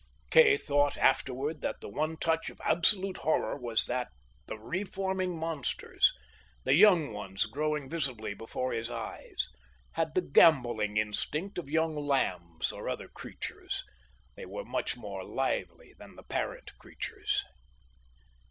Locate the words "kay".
0.31-0.57